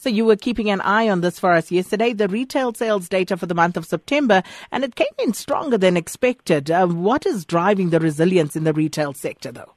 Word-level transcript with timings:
So 0.00 0.08
you 0.08 0.24
were 0.24 0.36
keeping 0.36 0.70
an 0.70 0.80
eye 0.82 1.08
on 1.08 1.22
this 1.22 1.40
for 1.40 1.52
us 1.52 1.72
yesterday, 1.72 2.12
the 2.12 2.28
retail 2.28 2.72
sales 2.72 3.08
data 3.08 3.36
for 3.36 3.46
the 3.46 3.54
month 3.54 3.76
of 3.76 3.84
September, 3.84 4.44
and 4.70 4.84
it 4.84 4.94
came 4.94 5.08
in 5.18 5.34
stronger 5.34 5.76
than 5.76 5.96
expected. 5.96 6.70
Uh, 6.70 6.86
what 6.86 7.26
is 7.26 7.44
driving 7.44 7.90
the 7.90 7.98
resilience 7.98 8.54
in 8.54 8.62
the 8.62 8.72
retail 8.72 9.12
sector, 9.12 9.50
though? 9.50 9.74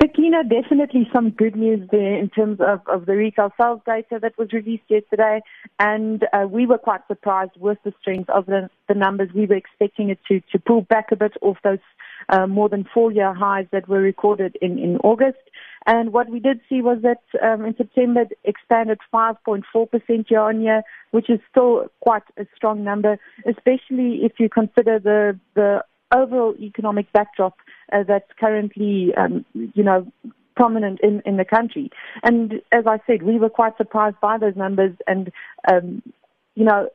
Sakina, 0.00 0.42
definitely 0.42 1.08
some 1.12 1.30
good 1.30 1.54
news 1.54 1.88
there 1.90 2.18
in 2.18 2.28
terms 2.28 2.58
of, 2.60 2.80
of 2.86 3.06
the 3.06 3.16
retail 3.16 3.52
sales 3.60 3.80
data 3.86 4.18
that 4.20 4.36
was 4.36 4.52
released 4.52 4.84
yesterday. 4.88 5.40
And 5.78 6.24
uh, 6.32 6.46
we 6.48 6.66
were 6.66 6.78
quite 6.78 7.06
surprised 7.06 7.52
with 7.58 7.78
the 7.84 7.92
strength 8.00 8.28
of 8.30 8.46
the, 8.46 8.68
the 8.88 8.94
numbers. 8.94 9.30
We 9.34 9.46
were 9.46 9.56
expecting 9.56 10.10
it 10.10 10.18
to, 10.28 10.40
to 10.52 10.58
pull 10.58 10.82
back 10.82 11.12
a 11.12 11.16
bit 11.16 11.32
off 11.42 11.58
those 11.62 11.78
uh, 12.28 12.46
more 12.46 12.68
than 12.68 12.86
four 12.92 13.12
year 13.12 13.34
highs 13.34 13.66
that 13.72 13.88
were 13.88 14.00
recorded 14.00 14.56
in, 14.60 14.78
in 14.78 14.96
August. 14.98 15.38
And 15.86 16.12
what 16.12 16.30
we 16.30 16.40
did 16.40 16.60
see 16.68 16.80
was 16.80 16.98
that 17.02 17.22
um, 17.42 17.64
in 17.64 17.76
September 17.76 18.22
it 18.22 18.38
expanded 18.44 18.98
5.4% 19.12 20.30
year 20.30 20.40
on 20.40 20.62
year, 20.62 20.82
which 21.10 21.28
is 21.28 21.40
still 21.50 21.86
quite 22.00 22.22
a 22.38 22.46
strong 22.56 22.82
number, 22.82 23.18
especially 23.46 24.20
if 24.24 24.32
you 24.38 24.48
consider 24.48 24.98
the, 24.98 25.38
the 25.54 25.84
overall 26.14 26.54
economic 26.58 27.12
backdrop 27.12 27.56
uh, 27.92 28.02
that's 28.02 28.30
currently, 28.38 29.12
um, 29.16 29.44
you 29.52 29.82
know, 29.82 30.10
prominent 30.56 31.00
in, 31.00 31.20
in 31.26 31.36
the 31.36 31.44
country. 31.44 31.90
And 32.22 32.54
as 32.72 32.86
I 32.86 32.98
said, 33.06 33.22
we 33.22 33.38
were 33.38 33.50
quite 33.50 33.76
surprised 33.76 34.20
by 34.20 34.38
those 34.38 34.56
numbers 34.56 34.94
and, 35.06 35.32
um, 35.70 36.02
you 36.54 36.64
know, 36.64 36.88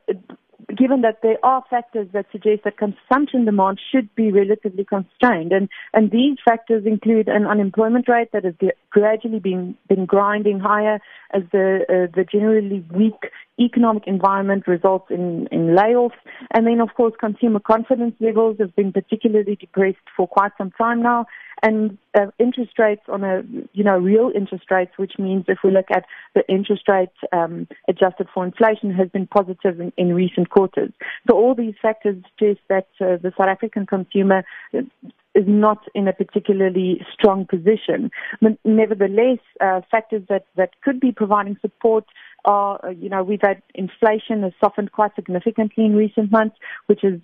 given 0.80 1.02
that 1.02 1.18
there 1.22 1.36
are 1.44 1.62
factors 1.68 2.08
that 2.14 2.24
suggest 2.32 2.64
that 2.64 2.78
consumption 2.78 3.44
demand 3.44 3.78
should 3.92 4.12
be 4.14 4.32
relatively 4.32 4.82
constrained. 4.82 5.52
And, 5.52 5.68
and 5.92 6.10
these 6.10 6.38
factors 6.42 6.86
include 6.86 7.28
an 7.28 7.46
unemployment 7.46 8.08
rate 8.08 8.32
that 8.32 8.44
has 8.44 8.54
gradually 8.88 9.40
been, 9.40 9.76
been 9.88 10.06
grinding 10.06 10.58
higher 10.58 10.98
as 11.34 11.42
the, 11.52 11.80
uh, 11.86 12.16
the 12.16 12.24
generally 12.24 12.82
weak 12.90 13.30
economic 13.60 14.04
environment 14.06 14.66
results 14.66 15.08
in, 15.10 15.46
in 15.52 15.76
layoffs. 15.76 16.18
And 16.52 16.66
then, 16.66 16.80
of 16.80 16.94
course, 16.96 17.12
consumer 17.20 17.60
confidence 17.60 18.14
levels 18.18 18.56
have 18.58 18.74
been 18.74 18.90
particularly 18.90 19.56
depressed 19.56 19.98
for 20.16 20.26
quite 20.26 20.52
some 20.56 20.70
time 20.70 21.02
now 21.02 21.26
and 21.62 21.98
uh, 22.18 22.26
interest 22.38 22.78
rates 22.78 23.02
on 23.08 23.24
a, 23.24 23.42
you 23.72 23.84
know, 23.84 23.96
real 23.98 24.30
interest 24.34 24.64
rates, 24.70 24.92
which 24.96 25.12
means 25.18 25.44
if 25.48 25.58
we 25.62 25.70
look 25.70 25.86
at 25.92 26.04
the 26.34 26.42
interest 26.48 26.88
rate 26.88 27.08
um, 27.32 27.68
adjusted 27.88 28.28
for 28.32 28.44
inflation, 28.44 28.92
has 28.92 29.08
been 29.08 29.26
positive 29.26 29.80
in, 29.80 29.92
in, 29.96 30.14
recent 30.14 30.50
quarters. 30.50 30.90
So 31.28 31.36
all 31.36 31.54
these 31.54 31.74
factors 31.80 32.16
suggest 32.38 32.60
that 32.68 32.88
uh, 33.00 33.16
the 33.22 33.32
South 33.38 33.48
African 33.48 33.86
consumer 33.86 34.44
is 34.72 35.44
not 35.46 35.78
in 35.94 36.08
a 36.08 36.12
particularly 36.12 37.00
strong 37.12 37.46
position. 37.46 38.10
But 38.40 38.58
nevertheless, 38.64 39.38
uh, 39.60 39.82
factors 39.90 40.22
that, 40.28 40.46
that 40.56 40.80
could 40.82 41.00
be 41.00 41.12
providing 41.12 41.56
support 41.60 42.04
are, 42.44 42.84
uh, 42.84 42.90
you 42.90 43.08
know, 43.08 43.22
we've 43.22 43.42
had 43.42 43.62
inflation 43.74 44.42
has 44.42 44.52
softened 44.62 44.92
quite 44.92 45.14
significantly 45.14 45.84
in 45.84 45.94
recent 45.94 46.32
months, 46.32 46.56
which 46.86 47.00
has 47.02 47.20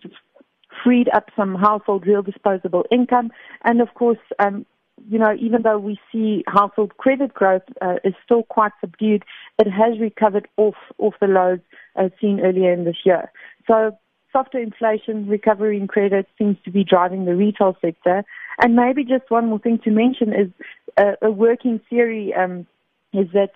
freed 0.85 1.09
up 1.15 1.31
some 1.35 1.55
household 1.55 2.07
real 2.07 2.23
disposable 2.23 2.85
income. 2.91 3.31
And 3.65 3.81
of 3.81 3.95
course, 3.95 4.19
um, 4.39 4.67
you 5.09 5.19
know, 5.19 5.35
even 5.39 5.63
though 5.63 5.79
we 5.79 5.99
see 6.11 6.43
household 6.47 6.97
credit 6.97 7.35
growth 7.35 7.63
uh, 7.81 7.97
is 8.05 8.15
still 8.25 8.43
quite 8.45 8.73
subdued, 8.81 9.25
it 9.59 9.71
has 9.71 9.99
recovered 10.01 10.49
off 10.57 10.77
off 10.99 11.15
the 11.21 11.27
lows 11.27 11.61
uh, 11.97 12.09
seen 12.21 12.41
earlier 12.41 12.73
in 12.73 12.85
this 12.85 12.97
year. 13.05 13.31
So 13.67 13.97
softer 14.33 14.59
inflation, 14.59 15.29
recovery 15.29 15.77
in 15.77 15.87
credit 15.87 16.27
seems 16.39 16.57
to 16.65 16.71
be 16.71 16.85
driving 16.85 17.25
the 17.25 17.35
retail 17.35 17.77
sector. 17.81 18.25
And 18.63 18.75
maybe 18.75 19.05
just 19.05 19.31
one 19.31 19.49
more 19.49 19.59
thing 19.59 19.79
to 19.85 19.91
mention 19.91 20.33
is 20.33 20.51
uh, 20.97 21.13
a 21.23 21.31
working 21.31 21.81
theory 21.91 22.35
um, 22.35 22.67
is 23.13 23.29
that 23.33 23.53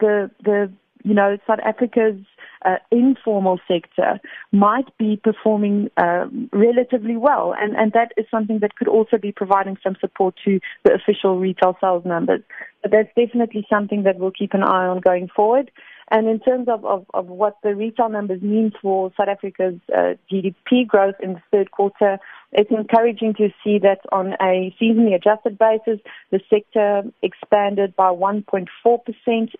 the 0.00 0.30
the 0.44 0.72
you 1.04 1.14
know 1.14 1.38
South 1.46 1.60
Africa's 1.64 2.20
uh, 2.64 2.76
informal 2.90 3.60
sector 3.68 4.20
might 4.52 4.96
be 4.98 5.20
performing 5.22 5.90
uh, 5.96 6.26
relatively 6.52 7.16
well, 7.16 7.54
and, 7.58 7.76
and 7.76 7.92
that 7.92 8.12
is 8.16 8.26
something 8.30 8.58
that 8.60 8.76
could 8.76 8.88
also 8.88 9.18
be 9.18 9.32
providing 9.32 9.76
some 9.82 9.96
support 10.00 10.34
to 10.44 10.60
the 10.84 10.92
official 10.92 11.38
retail 11.38 11.76
sales 11.80 12.04
numbers. 12.04 12.42
But 12.82 12.92
that's 12.92 13.08
definitely 13.16 13.66
something 13.68 14.04
that 14.04 14.18
we'll 14.18 14.30
keep 14.30 14.54
an 14.54 14.62
eye 14.62 14.86
on 14.86 15.00
going 15.00 15.28
forward. 15.34 15.70
And 16.10 16.26
in 16.26 16.40
terms 16.40 16.68
of, 16.68 16.84
of, 16.86 17.04
of 17.12 17.26
what 17.26 17.58
the 17.62 17.74
retail 17.74 18.08
numbers 18.08 18.40
mean 18.40 18.72
for 18.80 19.12
South 19.16 19.28
Africa's 19.28 19.78
uh, 19.94 20.14
GDP 20.32 20.86
growth 20.86 21.16
in 21.22 21.34
the 21.34 21.42
third 21.52 21.70
quarter, 21.70 22.18
it's 22.52 22.70
encouraging 22.70 23.34
to 23.34 23.50
see 23.62 23.78
that 23.80 24.00
on 24.10 24.32
a 24.40 24.74
seasonally 24.80 25.14
adjusted 25.14 25.58
basis, 25.58 26.00
the 26.30 26.40
sector 26.48 27.02
expanded 27.22 27.94
by 27.94 28.08
1.4% 28.08 28.66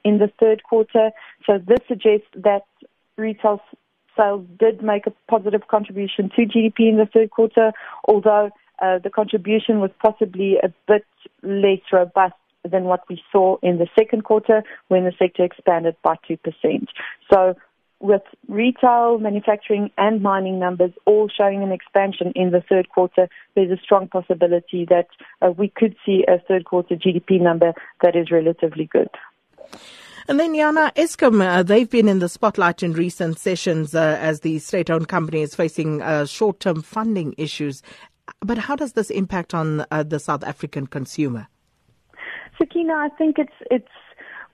in 0.04 0.18
the 0.18 0.32
third 0.40 0.62
quarter. 0.62 1.10
So 1.44 1.58
this 1.58 1.80
suggests 1.86 2.28
that 2.34 2.62
retail 3.18 3.60
sales 4.16 4.46
did 4.58 4.82
make 4.82 5.06
a 5.06 5.12
positive 5.30 5.68
contribution 5.68 6.30
to 6.36 6.42
GDP 6.42 6.88
in 6.88 6.96
the 6.96 7.08
third 7.12 7.30
quarter, 7.30 7.72
although 8.06 8.50
uh, 8.80 8.98
the 8.98 9.10
contribution 9.10 9.80
was 9.80 9.90
possibly 10.02 10.56
a 10.62 10.72
bit 10.86 11.04
less 11.42 11.80
robust 11.92 12.34
than 12.64 12.84
what 12.84 13.00
we 13.08 13.22
saw 13.30 13.56
in 13.62 13.78
the 13.78 13.88
second 13.96 14.24
quarter 14.24 14.62
when 14.88 15.04
the 15.04 15.12
sector 15.18 15.44
expanded 15.44 15.96
by 16.02 16.16
2%. 16.28 16.38
So 17.32 17.54
with 18.00 18.22
retail, 18.46 19.18
manufacturing 19.18 19.90
and 19.98 20.22
mining 20.22 20.58
numbers 20.58 20.92
all 21.04 21.28
showing 21.28 21.62
an 21.62 21.72
expansion 21.72 22.32
in 22.36 22.50
the 22.50 22.62
third 22.68 22.88
quarter, 22.90 23.28
there's 23.54 23.70
a 23.70 23.82
strong 23.82 24.08
possibility 24.08 24.86
that 24.88 25.08
uh, 25.42 25.50
we 25.50 25.68
could 25.68 25.96
see 26.06 26.24
a 26.28 26.38
third 26.38 26.64
quarter 26.64 26.94
GDP 26.94 27.40
number 27.40 27.72
that 28.02 28.14
is 28.14 28.30
relatively 28.30 28.86
good. 28.86 29.08
And 30.28 30.38
then, 30.38 30.54
Jana, 30.54 30.92
Eskom, 30.94 31.42
uh, 31.42 31.62
they've 31.62 31.88
been 31.88 32.06
in 32.06 32.18
the 32.18 32.28
spotlight 32.28 32.82
in 32.82 32.92
recent 32.92 33.38
sessions 33.38 33.94
uh, 33.94 34.18
as 34.20 34.40
the 34.40 34.58
state 34.58 34.90
owned 34.90 35.08
company 35.08 35.40
is 35.40 35.54
facing 35.54 36.02
uh, 36.02 36.26
short 36.26 36.60
term 36.60 36.82
funding 36.82 37.34
issues. 37.38 37.82
But 38.40 38.58
how 38.58 38.76
does 38.76 38.92
this 38.92 39.08
impact 39.08 39.54
on 39.54 39.86
uh, 39.90 40.02
the 40.02 40.20
South 40.20 40.44
African 40.44 40.86
consumer? 40.86 41.48
Sakina, 42.58 42.92
I 42.92 43.08
think 43.16 43.38
it's 43.38 43.54
it's 43.70 43.88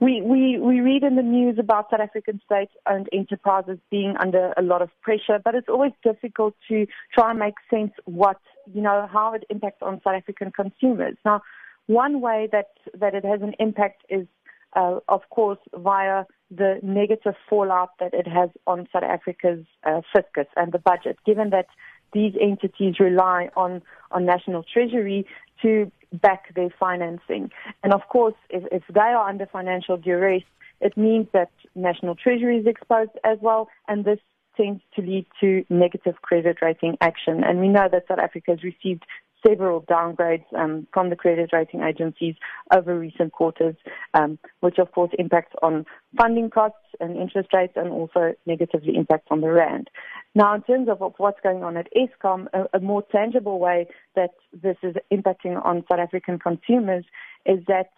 we, 0.01 0.23
we, 0.23 0.59
we 0.61 0.81
read 0.81 1.03
in 1.03 1.17
the 1.17 1.23
news 1.23 1.59
about 1.59 1.91
South 1.91 2.01
African 2.01 2.41
state 2.45 2.69
owned 2.89 3.09
enterprises 3.13 3.79
being 3.91 4.15
under 4.21 4.53
a 4.57 4.63
lot 4.63 4.83
of 4.83 4.91
pressure, 5.03 5.41
but 5.43 5.55
it's 5.55 5.69
always 5.69 5.93
difficult 6.05 6.55
to 6.69 6.87
try 7.13 7.31
and 7.31 7.39
make 7.39 7.55
sense 7.71 7.93
what, 8.05 8.39
you 8.73 8.83
know, 8.83 9.09
how 9.11 9.33
it 9.35 9.45
impacts 9.51 9.83
on 9.83 10.01
South 10.05 10.15
African 10.15 10.53
consumers. 10.53 11.17
Now, 11.25 11.43
one 11.87 12.21
way 12.21 12.49
that, 12.53 12.67
that 12.99 13.15
it 13.15 13.25
has 13.25 13.41
an 13.41 13.55
impact 13.59 14.03
is, 14.09 14.27
uh, 14.75 15.01
of 15.09 15.23
course, 15.31 15.59
via 15.75 16.25
the 16.51 16.79
negative 16.83 17.35
fallout 17.49 17.91
that 18.01 18.15
it 18.15 18.27
has 18.27 18.51
on 18.67 18.89
South 18.93 19.03
Africa's 19.03 19.65
uh, 19.85 20.01
fiscus 20.15 20.47
and 20.57 20.73
the 20.73 20.79
budget, 20.79 21.19
given 21.25 21.51
that 21.51 21.67
these 22.13 22.35
entities 22.41 23.01
rely 23.01 23.51
on, 23.57 23.83
on 24.13 24.25
national 24.25 24.63
treasury 24.63 25.27
to 25.63 25.91
back 26.13 26.55
their 26.55 26.71
financing. 26.79 27.51
And 27.83 27.93
of 27.93 28.03
course, 28.09 28.35
if, 28.51 28.63
if 28.71 28.83
they 28.93 29.01
are 29.01 29.29
under 29.29 29.47
financial 29.47 29.97
duress, 29.97 30.43
it 30.81 30.97
means 30.97 31.27
that 31.33 31.51
national 31.75 32.15
treasury 32.15 32.59
is 32.59 32.67
exposed 32.67 33.13
as 33.25 33.39
well, 33.41 33.69
and 33.89 34.05
this 34.05 34.19
tends 34.57 34.81
to 34.95 35.03
lead 35.03 35.27
to 35.41 35.65
negative 35.69 36.15
credit 36.23 36.59
rating 36.63 36.97
action. 37.01 37.43
And 37.43 37.59
we 37.59 37.69
know 37.69 37.89
that 37.91 38.07
South 38.07 38.21
Africa 38.21 38.53
has 38.53 38.63
received 38.63 39.05
several 39.47 39.83
downgrades 39.83 40.45
um, 40.57 40.87
from 40.93 41.11
the 41.11 41.17
credit 41.17 41.51
rating 41.53 41.83
agencies 41.83 42.35
over 42.75 42.99
recent 42.99 43.33
quarters, 43.33 43.77
um, 44.15 44.39
which 44.61 44.79
of 44.79 44.91
course 44.93 45.11
impacts 45.19 45.55
on 45.63 45.85
funding 46.17 46.51
costs 46.51 46.79
and 47.01 47.17
interest 47.17 47.49
rates 47.53 47.75
and 47.77 47.91
also 47.91 48.35
negatively 48.47 48.97
impacts 48.97 49.27
on 49.31 49.41
the 49.41 49.51
rand. 49.51 49.91
Now, 50.35 50.55
in 50.55 50.63
terms 50.63 50.89
of, 50.89 50.99
what's 51.19 51.41
going 51.43 51.63
on 51.63 51.77
at 51.77 51.89
Eskom, 51.95 52.47
a, 52.53 52.77
a 52.77 52.81
more 52.81 53.03
tangible 53.13 53.59
way 53.59 53.87
that 54.17 54.31
this 54.53 54.77
is 54.83 54.97
impacting 55.13 55.65
on 55.65 55.85
South 55.91 56.01
African 56.01 56.39
consumers 56.39 57.05
is 57.47 57.61
that 57.69 57.91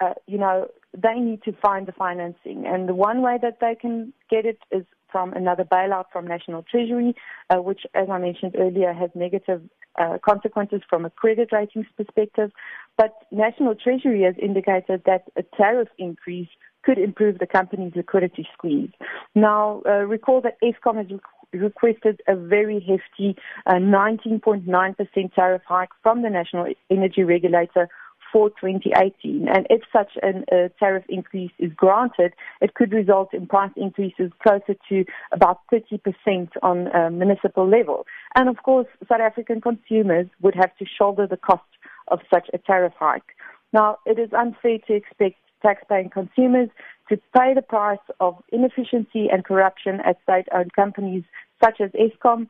uh, 0.00 0.14
you 0.26 0.38
know, 0.38 0.68
they 0.96 1.14
need 1.14 1.42
to 1.44 1.52
find 1.62 1.86
the 1.86 1.92
financing. 1.92 2.64
And 2.66 2.88
the 2.88 2.94
one 2.94 3.22
way 3.22 3.38
that 3.40 3.58
they 3.60 3.74
can 3.74 4.12
get 4.30 4.44
it 4.44 4.58
is 4.70 4.84
from 5.14 5.32
another 5.32 5.62
bailout 5.62 6.06
from 6.12 6.26
National 6.26 6.64
Treasury, 6.68 7.14
uh, 7.48 7.62
which, 7.62 7.82
as 7.94 8.08
I 8.10 8.18
mentioned 8.18 8.56
earlier, 8.58 8.92
has 8.92 9.10
negative 9.14 9.62
uh, 9.96 10.18
consequences 10.24 10.80
from 10.90 11.04
a 11.04 11.10
credit 11.10 11.50
ratings 11.52 11.86
perspective. 11.96 12.50
But 12.98 13.14
National 13.30 13.76
Treasury 13.76 14.22
has 14.22 14.34
indicated 14.42 15.02
that 15.06 15.22
a 15.36 15.44
tariff 15.56 15.86
increase 15.98 16.48
could 16.82 16.98
improve 16.98 17.38
the 17.38 17.46
company's 17.46 17.92
liquidity 17.94 18.44
squeeze. 18.52 18.90
Now, 19.36 19.82
uh, 19.86 20.02
recall 20.16 20.40
that 20.40 20.58
Eskom 20.60 20.96
has 20.96 21.06
requested 21.52 22.20
a 22.26 22.34
very 22.34 22.80
hefty 22.80 23.36
19.9% 23.68 24.66
uh, 24.98 25.28
tariff 25.36 25.62
hike 25.64 25.90
from 26.02 26.22
the 26.22 26.30
National 26.30 26.66
Energy 26.90 27.22
Regulator 27.22 27.88
for 28.34 28.50
2018. 28.50 29.46
And 29.48 29.64
if 29.70 29.82
such 29.92 30.10
a 30.20 30.30
uh, 30.52 30.68
tariff 30.80 31.04
increase 31.08 31.52
is 31.60 31.70
granted, 31.76 32.32
it 32.60 32.74
could 32.74 32.92
result 32.92 33.32
in 33.32 33.46
price 33.46 33.70
increases 33.76 34.32
closer 34.42 34.74
to 34.88 35.04
about 35.30 35.60
30% 35.72 36.48
on 36.60 36.88
a 36.88 37.12
municipal 37.12 37.68
level. 37.68 38.06
And 38.34 38.48
of 38.48 38.56
course, 38.64 38.88
South 39.08 39.20
African 39.20 39.60
consumers 39.60 40.26
would 40.42 40.56
have 40.56 40.76
to 40.78 40.84
shoulder 40.98 41.28
the 41.28 41.36
cost 41.36 41.62
of 42.08 42.18
such 42.28 42.48
a 42.52 42.58
tariff 42.58 42.94
hike. 42.98 43.36
Now, 43.72 43.98
it 44.04 44.18
is 44.18 44.30
unfair 44.32 44.78
to 44.88 44.94
expect 44.94 45.36
taxpaying 45.64 46.10
consumers 46.10 46.70
to 47.08 47.16
pay 47.38 47.54
the 47.54 47.62
price 47.62 47.98
of 48.18 48.42
inefficiency 48.50 49.28
and 49.30 49.44
corruption 49.44 50.00
at 50.04 50.16
state-owned 50.24 50.72
companies 50.72 51.22
such 51.62 51.80
as 51.80 51.90
Eskom. 51.92 52.48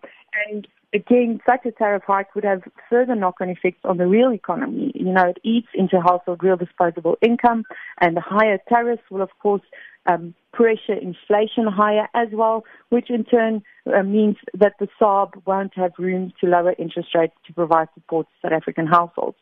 And 0.49 0.67
again, 0.93 1.41
such 1.47 1.67
a 1.67 1.73
tariff 1.73 2.03
hike 2.07 2.35
would 2.35 2.45
have 2.45 2.63
further 2.89 3.15
knock-on 3.15 3.49
effects 3.49 3.81
on 3.85 3.97
the 3.97 4.07
real 4.07 4.33
economy. 4.33 4.93
You 4.95 5.13
know, 5.13 5.29
it 5.29 5.39
eats 5.43 5.69
into 5.75 6.01
household 6.01 6.43
real 6.43 6.57
disposable 6.57 7.17
income, 7.23 7.65
and 8.01 8.17
the 8.17 8.21
higher 8.21 8.59
tariffs 8.69 9.03
will, 9.11 9.23
of 9.23 9.31
course, 9.41 9.63
um, 10.07 10.35
pressure 10.53 10.95
inflation 10.95 11.67
higher 11.67 12.09
as 12.15 12.29
well, 12.33 12.65
which 12.91 13.11
in 13.11 13.25
turn 13.25 13.63
uh, 13.93 14.03
means 14.03 14.37
that 14.53 14.75
the 14.79 14.89
SARB 15.01 15.43
won't 15.47 15.75
have 15.75 15.93
room 15.99 16.33
to 16.41 16.47
lower 16.47 16.75
interest 16.79 17.09
rates 17.15 17.35
to 17.47 17.53
provide 17.53 17.89
support 17.95 18.27
to 18.27 18.49
South 18.49 18.53
African 18.53 18.87
households. 18.87 19.37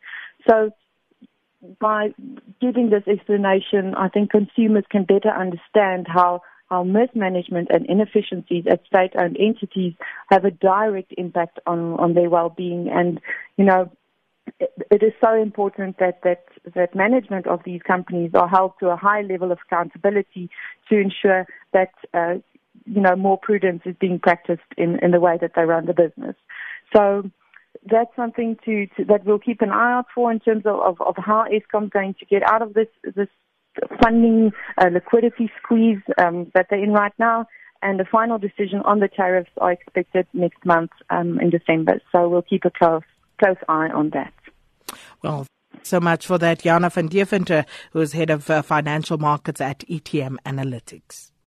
So 0.49 0.71
by 1.79 2.09
giving 2.59 2.89
this 2.89 3.03
explanation, 3.07 3.93
I 3.95 4.09
think 4.09 4.31
consumers 4.31 4.85
can 4.89 5.03
better 5.03 5.29
understand 5.29 6.07
how 6.07 6.41
how 6.73 6.83
mismanagement 6.83 7.67
and 7.71 7.85
inefficiencies 7.85 8.65
at 8.73 8.83
state-owned 8.87 9.37
entities 9.39 9.93
have 10.31 10.43
a 10.43 10.49
direct 10.49 11.13
impact 11.17 11.59
on, 11.67 11.79
on 11.99 12.15
their 12.15 12.31
well-being. 12.31 12.89
And, 12.91 13.21
you 13.57 13.65
know, 13.65 13.91
it, 14.59 14.71
it 14.89 15.03
is 15.03 15.13
so 15.23 15.31
important 15.39 15.99
that, 15.99 16.21
that, 16.23 16.45
that 16.73 16.95
management 16.95 17.45
of 17.45 17.59
these 17.63 17.81
companies 17.83 18.31
are 18.33 18.47
held 18.47 18.73
to 18.79 18.87
a 18.89 18.95
high 18.95 19.21
level 19.21 19.51
of 19.51 19.59
accountability 19.65 20.49
to 20.89 20.99
ensure 20.99 21.45
that, 21.73 21.91
uh, 22.15 22.35
you 22.85 23.01
know, 23.01 23.15
more 23.15 23.37
prudence 23.37 23.83
is 23.85 23.95
being 23.99 24.17
practiced 24.17 24.71
in, 24.75 24.97
in 25.03 25.11
the 25.11 25.19
way 25.19 25.37
that 25.39 25.51
they 25.55 25.65
run 25.65 25.85
the 25.85 25.93
business. 25.93 26.35
So, 26.95 27.29
that's 27.91 28.15
something 28.15 28.55
to, 28.65 28.87
to, 28.95 29.05
that 29.05 29.25
we'll 29.25 29.39
keep 29.39 29.61
an 29.61 29.71
eye 29.71 29.93
out 29.97 30.05
for 30.13 30.31
in 30.31 30.39
terms 30.39 30.63
of, 30.65 30.79
of, 30.79 31.01
of 31.01 31.15
how 31.17 31.45
is 31.51 31.63
going 31.69 32.15
to 32.19 32.25
get 32.25 32.43
out 32.43 32.61
of 32.61 32.73
this 32.75 32.87
this 33.03 33.27
funding 34.01 34.51
uh, 34.77 34.89
liquidity 34.91 35.51
squeeze 35.61 36.01
um, 36.17 36.51
that 36.53 36.67
they're 36.69 36.83
in 36.83 36.93
right 36.93 37.13
now. 37.17 37.47
And 37.81 37.99
the 37.99 38.05
final 38.05 38.37
decision 38.37 38.79
on 38.85 38.99
the 38.99 39.09
tariffs 39.09 39.51
are 39.57 39.73
expected 39.73 40.25
next 40.33 40.65
month 40.65 40.91
um, 41.09 41.39
in 41.39 41.49
December. 41.49 41.99
So 42.11 42.29
we'll 42.29 42.41
keep 42.41 42.63
a 42.65 42.71
close 42.71 43.03
close 43.43 43.57
eye 43.67 43.89
on 43.89 44.11
that. 44.11 44.33
Well. 45.21 45.47
So 45.81 45.99
much 45.99 46.27
for 46.27 46.37
that, 46.37 46.59
Jana 46.59 46.89
van 46.89 47.07
Deventer, 47.07 47.65
who 47.91 47.99
is 47.99 48.13
head 48.13 48.29
of 48.29 48.49
uh, 48.49 48.61
financial 48.61 49.17
markets 49.17 49.59
at 49.59 49.79
ETM 49.79 50.37
Analytics. 50.45 51.32